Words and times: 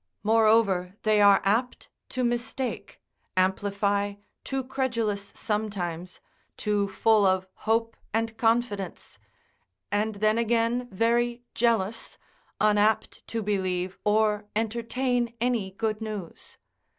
Moreover 0.23 0.95
they 1.03 1.21
are 1.21 1.41
apt 1.45 1.87
to 2.09 2.23
mistake, 2.23 2.99
amplify, 3.37 4.15
too 4.43 4.63
credulous 4.63 5.31
sometimes, 5.35 6.19
too 6.57 6.87
full 6.89 7.23
of 7.23 7.45
hope 7.69 7.95
and 8.11 8.35
confidence, 8.35 9.19
and 9.91 10.15
then 10.15 10.39
again 10.39 10.89
very 10.91 11.43
jealous, 11.53 12.17
unapt 12.59 13.21
to 13.27 13.43
believe 13.43 13.99
or 14.03 14.47
entertain 14.55 15.35
any 15.39 15.69
good 15.69 16.01
news. 16.01 16.57